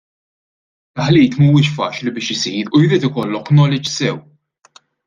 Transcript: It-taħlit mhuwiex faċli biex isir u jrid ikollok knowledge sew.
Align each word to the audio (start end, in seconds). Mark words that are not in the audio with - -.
It-taħlit 0.93 1.37
mhuwiex 1.41 1.75
faċli 1.77 2.15
biex 2.17 2.35
isir 2.37 2.75
u 2.75 2.83
jrid 2.87 3.09
ikollok 3.11 3.55
knowledge 3.55 3.97
sew. 3.99 4.21